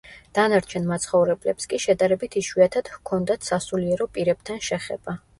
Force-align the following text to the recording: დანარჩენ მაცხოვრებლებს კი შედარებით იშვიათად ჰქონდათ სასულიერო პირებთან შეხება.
დანარჩენ 0.37 0.85
მაცხოვრებლებს 0.91 1.67
კი 1.73 1.79
შედარებით 1.83 2.37
იშვიათად 2.41 2.89
ჰქონდათ 2.93 3.45
სასულიერო 3.49 4.09
პირებთან 4.17 4.65
შეხება. 4.69 5.15